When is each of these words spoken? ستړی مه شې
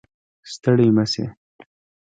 ستړی 0.51 0.87
مه 0.95 1.05
شې 1.11 1.25